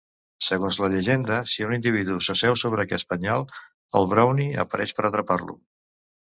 [0.43, 3.45] Segons la llegenda, si un individu s'asseu sobre aquest penyal,
[4.01, 5.59] el brownie apareix per atrapar-lo.